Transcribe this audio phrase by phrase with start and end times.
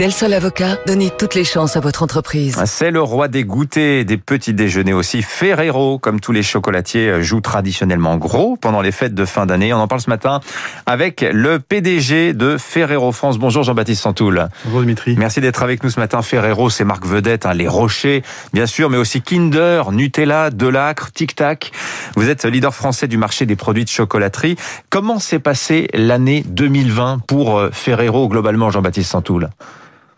[0.00, 2.56] Del Sol Avocat, donnez toutes les chances à votre entreprise.
[2.64, 5.20] C'est le roi des goûters, des petits déjeuners aussi.
[5.20, 9.74] Ferrero, comme tous les chocolatiers, joue traditionnellement gros pendant les fêtes de fin d'année.
[9.74, 10.40] On en parle ce matin
[10.86, 13.36] avec le PDG de Ferrero France.
[13.36, 14.48] Bonjour Jean-Baptiste Santoul.
[14.64, 15.16] Bonjour Dimitri.
[15.18, 16.22] Merci d'être avec nous ce matin.
[16.22, 18.22] Ferrero, c'est marque vedette, hein, les rochers,
[18.54, 21.72] bien sûr, mais aussi Kinder, Nutella, Delacre, Tic Tac.
[22.16, 24.56] Vous êtes leader français du marché des produits de chocolaterie.
[24.88, 29.50] Comment s'est passée l'année 2020 pour euh, Ferrero globalement, Jean-Baptiste Santoul?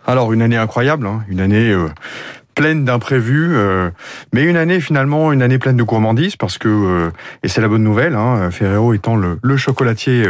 [0.07, 1.89] Alors une année incroyable, hein, une année euh,
[2.55, 3.91] pleine d'imprévus, euh,
[4.33, 7.11] mais une année finalement une année pleine de gourmandise parce que euh,
[7.43, 10.27] et c'est la bonne nouvelle, hein, Ferrero étant le, le chocolatier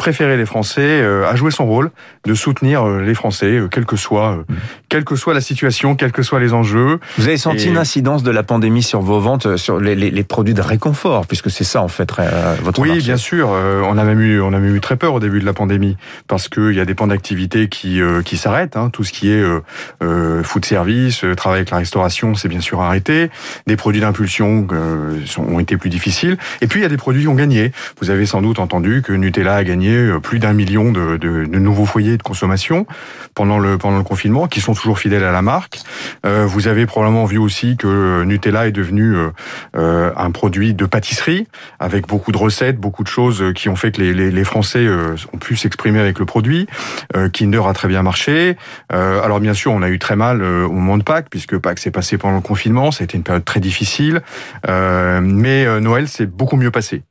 [0.00, 1.90] préférer les Français, euh, a joué son rôle
[2.24, 4.54] de soutenir euh, les Français, euh, quelle que soit, mmh.
[4.88, 6.98] quelle que soit la situation, quels que soient les enjeux.
[7.18, 10.24] Vous avez senti une incidence de la pandémie sur vos ventes, sur les, les, les
[10.24, 12.10] produits de réconfort, puisque c'est ça en fait
[12.62, 13.50] votre Oui, bien sûr.
[13.50, 15.98] on a même eu, on a même eu très peur au début de la pandémie
[16.26, 18.76] parce qu'il y a des pans d'activité qui qui s'arrêtent.
[18.76, 19.44] Hein, tout ce qui est
[20.02, 23.30] euh, food service, travail avec la restauration, c'est bien sûr arrêté.
[23.66, 24.66] Des produits d'impulsion
[25.36, 26.38] ont été plus difficiles.
[26.62, 27.72] Et puis il y a des produits qui ont gagné.
[28.00, 31.18] Vous avez sans doute entendu que Nutella a gagné euh, plus d'un million de,
[31.58, 32.86] nouveaux foyers de consommation
[33.34, 35.80] pendant le, confinement, qui sont toujours fidèles à la marque.
[36.26, 39.30] Euh, vous avez probablement vu aussi que Nutella est devenu euh,
[39.76, 41.46] euh un produit de pâtisserie,
[41.78, 44.86] avec beaucoup de recettes, beaucoup de choses qui ont fait que les Français
[45.32, 46.66] ont pu s'exprimer avec le produit.
[47.32, 48.56] Kinder a très bien marché.
[48.90, 51.90] alors bien sûr, on a eu très mal au moment de Pâques, puisque Pâques s'est
[51.90, 54.20] passé pendant le confinement, ça a été une période très difficile.
[54.68, 57.02] mais Noël s'est beaucoup mieux passé.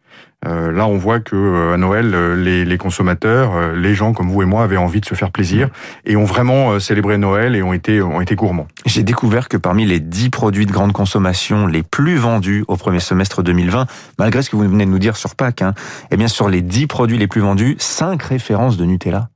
[0.45, 4.29] Euh, là, on voit que euh, à Noël, euh, les, les, consommateurs, les gens comme
[4.29, 5.69] vous et moi, avaient envie de se faire plaisir
[6.05, 8.67] et ont vraiment célébré Noël et ont été ont été gourmands.
[8.85, 12.99] J'ai découvert que parmi les 10 produits de grande consommation les plus vendus au premier
[12.99, 13.85] semestre 2020,
[14.17, 15.73] malgré ce que vous venez de nous dire sur Pâques, hein,
[16.11, 19.29] eh bien sur les 10 produits les plus vendus, 5 références de Nutella.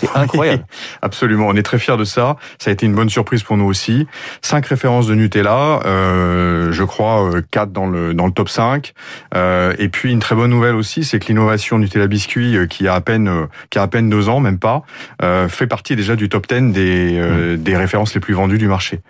[0.00, 0.64] C'est incroyable.
[1.02, 2.36] Absolument, on est très fiers de ça.
[2.58, 4.06] Ça a été une bonne surprise pour nous aussi.
[4.40, 8.94] Cinq références de Nutella, euh, je crois euh, quatre dans le dans le top 5.
[9.34, 12.88] Euh, et puis une très bonne nouvelle aussi, c'est que l'innovation Nutella biscuit, euh, qui
[12.88, 14.82] a à peine euh, qui a à peine deux ans, même pas,
[15.22, 17.56] euh, fait partie déjà du top 10 des mmh.
[17.56, 19.00] des références les plus vendues du marché.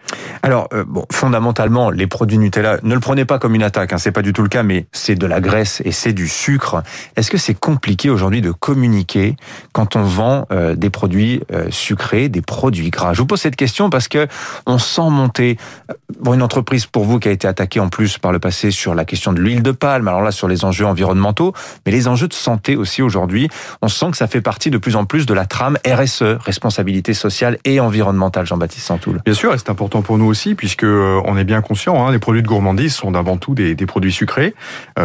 [0.43, 4.13] Alors bon, fondamentalement, les produits Nutella, ne le prenez pas comme une attaque, hein, c'est
[4.13, 6.83] pas du tout le cas, mais c'est de la graisse et c'est du sucre.
[7.17, 9.37] Est-ce que c'est compliqué aujourd'hui de communiquer
[9.73, 10.47] quand on vend
[10.81, 13.13] des produits euh, sucrés, des produits gras.
[13.13, 14.27] Je vous pose cette question parce que
[14.67, 15.57] on sent monter
[15.91, 18.95] euh, une entreprise pour vous qui a été attaquée en plus par le passé sur
[18.95, 20.09] la question de l'huile de palme.
[20.09, 21.53] Alors là sur les enjeux environnementaux,
[21.87, 23.49] mais les enjeux de santé aussi aujourd'hui.
[23.83, 27.15] On sent que ça fait partie de plus en plus de la trame RSE, responsabilité
[27.15, 28.47] sociale et environnementale.
[28.47, 29.21] Jean-Baptiste Santoul.
[29.25, 32.07] Bien sûr, c'est important pour nous aussi puisque euh, on est bien conscient.
[32.07, 34.55] Hein, les produits de gourmandise sont avant tout des, produits sucrés.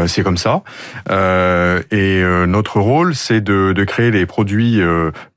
[0.08, 0.62] C'est comme ça.
[1.10, 4.82] Et notre rôle, c'est de, créer des produits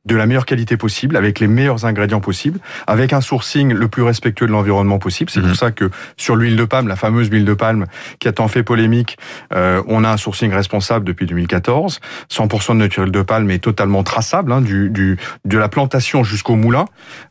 [0.08, 4.02] de la meilleure qualité possible, avec les meilleurs ingrédients possibles, avec un sourcing le plus
[4.02, 5.30] respectueux de l'environnement possible.
[5.30, 5.54] C'est pour mhm.
[5.54, 7.86] ça que sur l'huile de palme, la fameuse huile de palme
[8.18, 9.18] qui a tant fait polémique,
[9.54, 12.00] euh, on a un sourcing responsable depuis 2014.
[12.30, 16.24] 100% de notre huile de palme est totalement traçable, hein, du, du, de la plantation
[16.24, 16.86] jusqu'au moulin.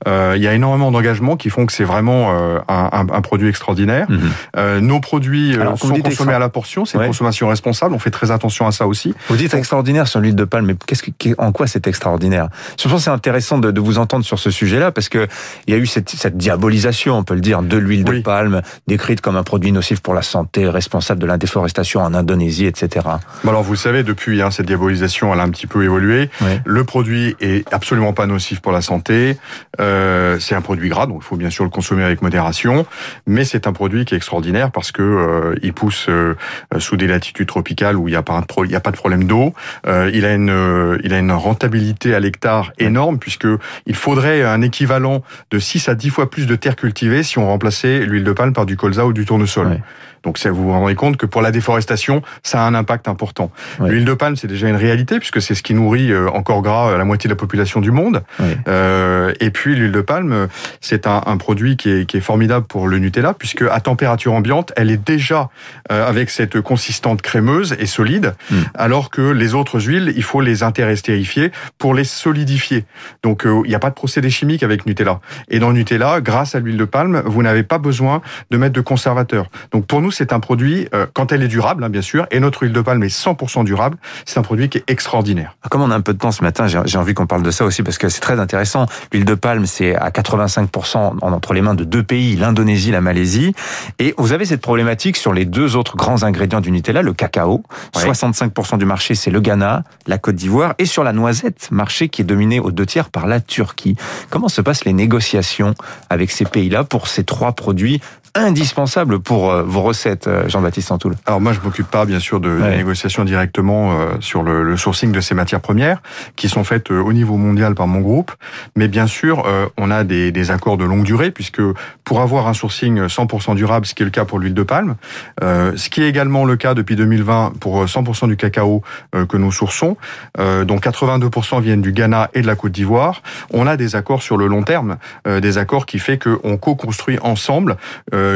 [0.07, 3.49] Euh, il y a énormément d'engagements qui font que c'est vraiment euh, un, un, produit
[3.49, 4.07] extraordinaire.
[4.55, 7.95] Euh, nos produits euh, sont consommés à la portion, c'est une consommation responsable.
[7.95, 9.13] On fait très attention à ça aussi.
[9.29, 12.49] Vous dites extraordinaire sur l'huile de palme, mais qu'est-ce que, en quoi c'est extraordinaire?
[12.81, 15.27] Je pense c'est intéressant de, de, vous entendre sur ce sujet-là parce que
[15.67, 18.61] il y a eu cette, cette diabolisation, on peut le dire, de l'huile de palme
[18.87, 23.05] décrite comme un produit nocif pour la santé, responsable de la déforestation en Indonésie, etc.
[23.47, 26.29] alors vous le savez, depuis hein, cette diabolisation, elle a un petit peu évolué.
[26.65, 29.37] Le produit est absolument pas nocif pour la santé.
[29.79, 32.85] Euh, c'est un produit gras, donc il faut bien sûr le consommer avec modération.
[33.25, 36.35] Mais c'est un produit qui est extraordinaire parce que euh, il pousse euh,
[36.77, 39.53] sous des latitudes tropicales où il n'y a pas a de problème d'eau.
[39.85, 42.46] Il a une il a une rentabilité à l'hectare
[42.79, 43.47] énorme puisque
[43.85, 47.47] il faudrait un équivalent de 6 à 10 fois plus de terre cultivée si on
[47.47, 49.81] remplaçait l'huile de palme par du colza ou du tournesol.
[50.23, 53.51] Donc ça, vous vous rendez compte que pour la déforestation, ça a un impact important.
[53.79, 56.97] L'huile de palme, c'est déjà une réalité puisque c'est ce qui nourrit euh, encore gras
[56.97, 58.23] la moitié de la population du monde.
[58.67, 60.47] Euh, et puis l'huile de palme,
[60.81, 64.33] c'est un, un, produit qui est, qui est, formidable pour le Nutella puisque à température
[64.33, 65.49] ambiante, elle est déjà
[65.91, 68.61] euh, avec cette consistante crémeuse et solide, hmm.
[68.73, 72.85] alors que les autres huiles, il faut les interestérifier pour les solidifier.
[73.23, 75.19] Donc euh, il n'y a pas de procédé chimique avec Nutella.
[75.49, 78.21] Et dans Nutella, grâce à l'huile de palme, vous n'avez pas besoin
[78.51, 79.49] de mettre de conservateur.
[79.71, 82.27] Donc pour nous nous, c'est un produit, euh, quand elle est durable, hein, bien sûr,
[82.31, 85.57] et notre huile de palme est 100% durable, c'est un produit qui est extraordinaire.
[85.69, 87.65] Comme on a un peu de temps ce matin, j'ai envie qu'on parle de ça
[87.65, 88.85] aussi parce que c'est très intéressant.
[89.11, 93.53] L'huile de palme, c'est à 85% entre les mains de deux pays, l'Indonésie, la Malaisie.
[93.99, 97.63] Et vous avez cette problématique sur les deux autres grands ingrédients du Nutella, le cacao.
[97.93, 102.21] 65% du marché, c'est le Ghana, la Côte d'Ivoire, et sur la noisette, marché qui
[102.21, 103.97] est dominé aux deux tiers par la Turquie.
[104.29, 105.73] Comment se passent les négociations
[106.09, 107.99] avec ces pays-là pour ces trois produits
[108.35, 112.39] indispensable pour euh, vos recettes, euh, Jean-Baptiste Santoul Alors moi, je m'occupe pas, bien sûr,
[112.39, 112.77] de ouais.
[112.77, 116.01] négociations directement euh, sur le, le, sourcing de ces matières premières,
[116.35, 118.31] qui sont faites au niveau mondial par mon groupe.
[118.75, 119.45] Mais bien sûr,
[119.77, 121.61] on a des, des, accords de longue durée, puisque
[122.03, 124.95] pour avoir un sourcing 100% durable, ce qui est le cas pour l'huile de palme,
[125.41, 128.83] ce qui est également le cas depuis 2020 pour 100% du cacao
[129.27, 129.97] que nous sourçons,
[130.37, 133.21] dont 82% viennent du Ghana et de la Côte d'Ivoire,
[133.51, 137.77] on a des accords sur le long terme, des accords qui fait qu'on co-construit ensemble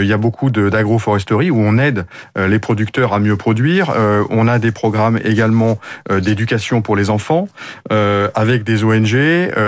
[0.02, 2.06] il y a beaucoup d'agroforesterie où on aide
[2.38, 3.92] euh, les producteurs à mieux produire.
[3.96, 5.80] Euh, on a des programmes également
[6.12, 7.48] euh, d'éducation pour les enfants
[8.34, 9.16] avec des ONG,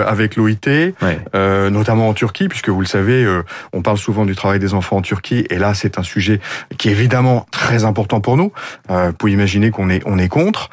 [0.06, 1.70] avec l'OIT, ouais.
[1.70, 3.26] notamment en Turquie, puisque vous le savez,
[3.72, 6.40] on parle souvent du travail des enfants en Turquie, et là c'est un sujet
[6.78, 8.52] qui est évidemment très important pour nous.
[8.88, 10.70] Vous pouvez imaginer qu'on est on est contre,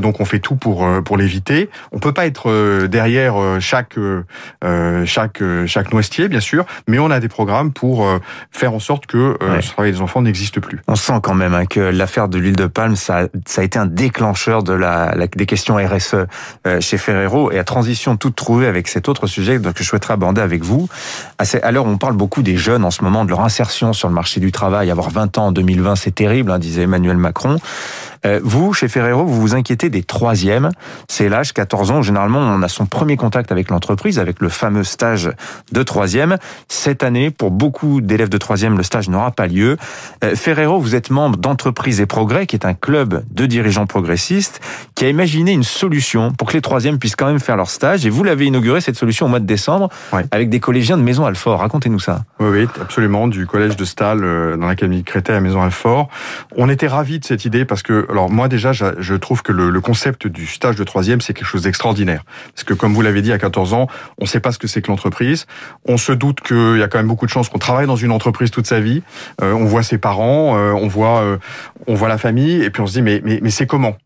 [0.00, 1.68] donc on fait tout pour pour l'éviter.
[1.92, 3.96] On peut pas être derrière chaque
[5.04, 8.08] chaque chaque noisetier, bien sûr, mais on a des programmes pour
[8.50, 9.62] faire en sorte que euh, ouais.
[9.62, 10.80] ce travail des enfants n'existe plus.
[10.86, 13.78] On sent quand même hein, que l'affaire de l'huile de palme, ça, ça a été
[13.78, 16.14] un déclencheur de la, la des questions RSE
[16.66, 20.14] euh, chez Ferrero et la transition toute trouvée avec cet autre sujet que je souhaiterais
[20.14, 20.88] aborder avec vous.
[21.38, 24.14] À l'heure, on parle beaucoup des jeunes en ce moment, de leur insertion sur le
[24.14, 24.90] marché du travail.
[24.90, 27.58] Avoir 20 ans en 2020, c'est terrible, hein, disait Emmanuel Macron.
[28.26, 30.70] Euh, vous, chez Ferrero, vous vous inquiétez des troisièmes.
[31.08, 32.02] C'est l'âge 14 ans.
[32.02, 35.30] Généralement, on a son premier contact avec l'entreprise, avec le fameux stage
[35.72, 36.36] de troisième.
[36.68, 39.76] Cette année, pour beaucoup d'élèves de troisième, le stage n'aura pas lieu.
[40.22, 44.60] Euh, Ferrero, vous êtes membre d'Entreprise et Progrès, qui est un club de dirigeants progressistes,
[44.94, 48.06] qui a imaginé une solution pour que les troisièmes puissent quand même faire leur stage.
[48.06, 49.88] Et vous l'avez inauguré, cette solution, au mois de décembre,
[50.30, 51.60] avec des collégiens de Maison Alfort.
[51.60, 52.24] Racontez-nous ça.
[52.40, 53.28] Oui, oui, absolument.
[53.28, 56.08] Du collège de Stal, euh, dans l'Académie de Créteil à Maison Alfort.
[56.56, 59.80] On était ravis de cette idée parce que, alors moi déjà, je trouve que le,
[59.80, 62.24] concept du stage de troisième, c'est quelque chose d'extraordinaire.
[62.54, 63.88] Parce que comme vous l'avez dit, à 14 ans,
[64.18, 65.46] on ne sait pas ce que c'est que l'entreprise.
[65.84, 68.12] On se doute qu'il y a quand même beaucoup de chances qu'on travaille dans une
[68.12, 69.02] entreprise toute sa vie.
[69.42, 71.38] Euh, on voit ses parents, euh, on voit, euh,
[71.88, 73.96] on voit la famille, et puis on se dit mais mais, mais c'est comment?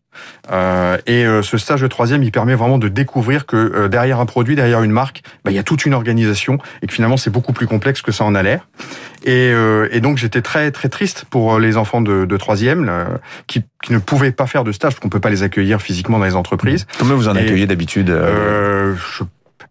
[0.49, 4.25] Et euh, ce stage de troisième, il permet vraiment de découvrir que euh, derrière un
[4.25, 7.29] produit, derrière une marque, bah, il y a toute une organisation et que finalement c'est
[7.29, 8.67] beaucoup plus complexe que ça en a l'air.
[9.25, 9.51] Et,
[9.91, 12.89] et, donc j'étais très très triste pour les enfants de, de troisième
[13.47, 16.19] qui, qui, ne pouvaient pas faire de stage parce qu'on peut pas les accueillir physiquement
[16.19, 16.87] dans les entreprises.
[16.97, 19.23] Comment vous en accueillez d'habitude je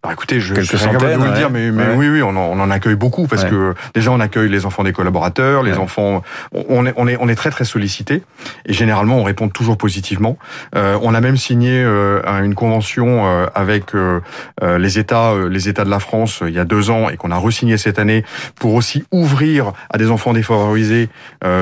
[0.08, 1.94] bah écoutez, je, Quelques je capable de vous le dire, mais, mais ouais.
[1.94, 3.50] oui, oui, on en, on en, accueille beaucoup parce ouais.
[3.50, 6.22] que déjà on accueille les enfants des collaborateurs, les enfants,
[6.52, 8.22] on est, on est, on est très très sollicité
[8.64, 10.38] et généralement on répond toujours positivement.
[10.74, 14.20] Euh, on a même signé euh, une convention euh, avec euh,
[14.62, 17.18] euh, les États, euh, les États de la France il y a deux ans et
[17.18, 18.24] qu'on a resigné cette année
[18.58, 21.10] pour aussi ouvrir à des enfants défavorisés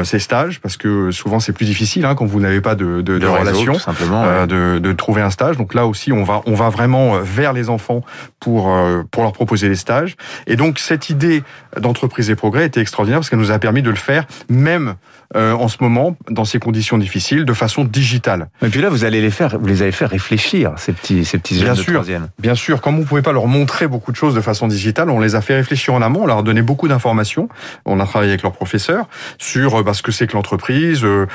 [0.05, 3.03] ces stages parce que souvent c'est plus difficile hein, quand vous n'avez pas de, de,
[3.03, 5.57] de, de relation, simplement, de, de trouver un stage.
[5.57, 8.03] Donc là aussi on va, on va vraiment vers les enfants
[8.41, 10.17] pour, euh, pour leur proposer des stages.
[10.47, 11.43] Et donc cette idée
[11.79, 14.95] d'entreprise et progrès était extraordinaire parce qu'elle nous a permis de le faire même
[15.35, 18.49] euh, en ce moment dans ces conditions difficiles de façon digitale.
[18.63, 21.39] Et puis là vous allez les faire, vous les avez fait réfléchir ces petits ces
[21.39, 22.29] petits jeunes bien sûr, de troisième.
[22.39, 25.21] Bien sûr, comme vous pouvez pas leur montrer beaucoup de choses de façon digitale, on
[25.21, 27.49] les a fait réfléchir en amont, on leur a donné beaucoup d'informations.
[27.85, 31.27] On a travaillé avec leurs professeurs sur bah, ce que c'est que l'entreprise, euh,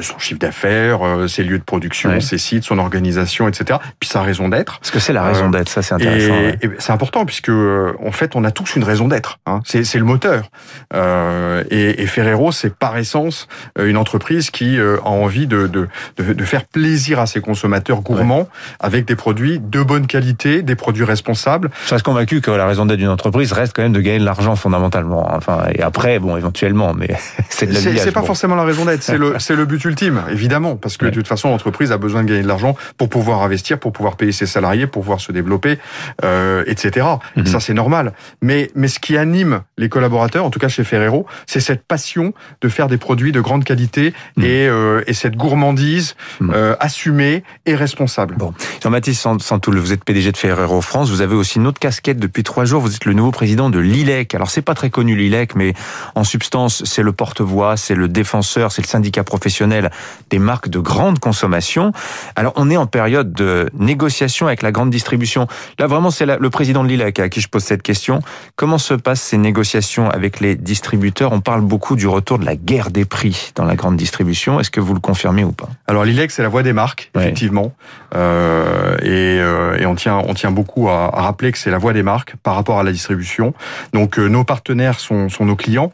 [0.00, 2.20] son chiffre d'affaires, euh, ses lieux de production, ouais.
[2.20, 3.78] ses sites, son organisation, etc.
[4.00, 4.80] Puis sa raison d'être.
[4.82, 6.34] Ce que c'est la raison d'être, ça c'est intéressant.
[6.34, 6.76] Et, ouais.
[6.78, 9.38] c'est important puisque en fait on a tous une raison d'être.
[9.46, 9.60] Hein.
[9.64, 10.50] C'est le moteur.
[10.94, 16.32] Euh, et, et, Ferrero c'est par essence une entreprise qui a envie de, de, de,
[16.32, 18.76] de, faire plaisir à ses consommateurs gourmands ouais.
[18.80, 21.70] avec des produits de bonne qualité, des produits responsables.
[21.86, 24.24] Je reste convaincu que la raison d'être d'une entreprise reste quand même de gagner de
[24.24, 25.28] l'argent fondamentalement.
[25.34, 27.08] Enfin et après bon éventuellement mais
[27.48, 28.26] c'est de C'est pas bon.
[28.26, 31.10] forcément la raison d'être, c'est le c'est le but ultime évidemment parce que ouais.
[31.10, 34.16] de toute façon l'entreprise a besoin de gagner de l'argent pour pouvoir investir, pour pouvoir
[34.16, 35.78] payer ses salariés, pour pouvoir se développer,
[36.24, 37.06] euh, etc.
[37.36, 37.46] Mmh.
[37.46, 38.12] Ça, c'est normal.
[38.42, 42.32] Mais, mais ce qui anime les collaborateurs, en tout cas chez Ferrero, c'est cette passion
[42.60, 44.44] de faire des produits de grande qualité mmh.
[44.44, 46.52] et, euh, et, cette gourmandise mmh.
[46.54, 48.36] euh, assumée et responsable.
[48.36, 48.52] Bon.
[48.82, 51.10] Jean-Baptiste Santoul, vous êtes PDG de Ferrero France.
[51.10, 52.80] Vous avez aussi une autre casquette depuis trois jours.
[52.80, 54.34] Vous êtes le nouveau président de l'ILEC.
[54.34, 55.74] Alors, c'est pas très connu l'ILEC, mais
[56.14, 59.90] en substance, c'est le porte-voix, c'est le défenseur, c'est le syndicat professionnel
[60.30, 61.92] des marques de grande consommation.
[62.36, 65.46] Alors, on est en période de négociation avec la grande distribution.
[65.78, 68.20] Là, vraiment, c'est le président de l'ILEC à qui je pose cette question.
[68.56, 71.32] Comment se passent ces négociations avec les distributeurs?
[71.32, 74.60] On parle beaucoup du retour de la guerre des prix dans la grande distribution.
[74.60, 75.68] Est-ce que vous le confirmez ou pas?
[75.86, 77.72] Alors l'ILEC, c'est la voix des marques, effectivement.
[78.14, 81.78] Euh, et, euh, et, on tient, on tient beaucoup à, à rappeler que c'est la
[81.78, 83.54] voix des marques par rapport à la distribution.
[83.92, 85.92] Donc euh, nos partenaires sont, sont nos clients,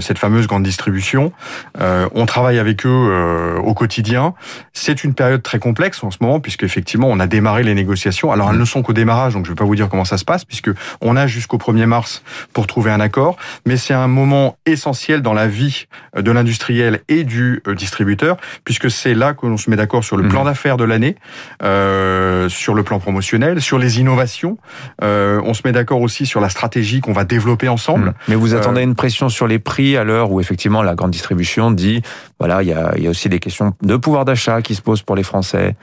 [0.00, 1.32] cette fameuse grande distribution.
[1.78, 4.34] On travaille avec eux au quotidien.
[4.72, 8.32] C'est une période très complexe en ce moment puisque effectivement on a démarré les négociations.
[8.32, 10.18] Alors elles ne sont qu'au démarrage, donc je ne vais pas vous dire comment ça
[10.18, 12.22] se passe puisque on a jusqu'au 1er mars
[12.52, 13.36] pour trouver un accord.
[13.66, 15.86] Mais c'est un moment essentiel dans la vie
[16.16, 20.28] de l'industriel et du distributeur puisque c'est là que l'on se met d'accord sur le
[20.28, 20.46] plan mmh.
[20.46, 21.16] d'affaires de l'année,
[21.62, 24.58] euh, sur le plan promotionnel, sur les innovations.
[25.02, 28.08] Euh, on se met d'accord aussi sur la stratégie qu'on va développer ensemble.
[28.08, 28.14] Mmh.
[28.28, 31.10] Mais vous attendez euh, une pression sur les prix à l'heure où effectivement la grande
[31.10, 32.02] distribution dit
[32.38, 35.02] voilà il y a, y a aussi des questions de pouvoir d'achat qui se posent
[35.02, 35.76] pour les Français.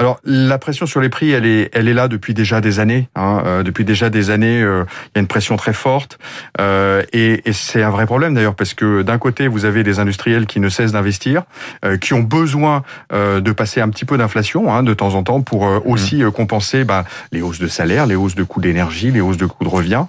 [0.00, 3.10] Alors la pression sur les prix, elle est, elle est là depuis déjà des années.
[3.16, 3.42] Hein.
[3.44, 6.18] Euh, depuis déjà des années, euh, il y a une pression très forte,
[6.58, 9.98] euh, et, et c'est un vrai problème d'ailleurs parce que d'un côté vous avez des
[9.98, 11.42] industriels qui ne cessent d'investir,
[11.84, 15.22] euh, qui ont besoin euh, de passer un petit peu d'inflation hein, de temps en
[15.22, 15.82] temps pour mmh.
[15.84, 19.46] aussi compenser bah, les hausses de salaire, les hausses de coûts d'énergie, les hausses de
[19.46, 20.06] coûts de revient.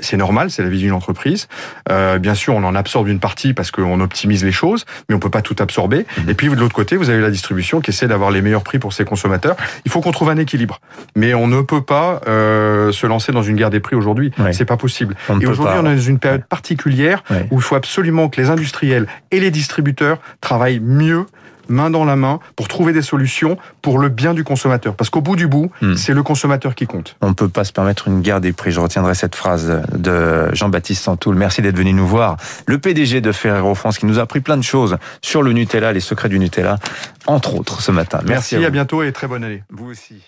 [0.00, 1.46] c'est normal, c'est la vie d'une entreprise.
[1.88, 5.30] bien sûr, on en absorbe une partie parce qu'on optimise les choses, mais on peut
[5.30, 6.00] pas tout absorber.
[6.00, 6.30] Mmh.
[6.30, 8.80] Et puis de l'autre côté, vous avez la distribution qui essaie d'avoir les meilleurs prix
[8.80, 9.19] pour ses consommateurs
[9.84, 10.80] il faut qu'on trouve un équilibre.
[11.16, 14.32] Mais on ne peut pas euh, se lancer dans une guerre des prix aujourd'hui.
[14.52, 15.16] C'est pas possible.
[15.40, 19.06] et aujourd'hui, on est dans une période particulière où il faut absolument que les industriels
[19.30, 21.26] et les distributeurs travaillent mieux
[21.70, 24.94] main dans la main pour trouver des solutions pour le bien du consommateur.
[24.94, 25.94] Parce qu'au bout du bout, hmm.
[25.94, 27.16] c'est le consommateur qui compte.
[27.20, 28.70] On ne peut pas se permettre une guerre des prix.
[28.72, 31.34] Je retiendrai cette phrase de Jean-Baptiste Santoul.
[31.34, 32.36] Merci d'être venu nous voir.
[32.66, 35.92] Le PDG de Ferrero France qui nous a appris plein de choses sur le Nutella,
[35.92, 36.78] les secrets du Nutella,
[37.26, 38.20] entre autres ce matin.
[38.26, 39.62] Merci, à, à bientôt et très bonne année.
[39.70, 40.22] Vous aussi.